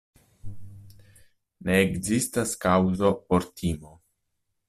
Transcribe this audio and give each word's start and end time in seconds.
Ne 1.67 1.75
ekzistas 1.81 2.55
kaŭzo 2.65 3.13
por 3.29 3.45
timo. 3.61 3.93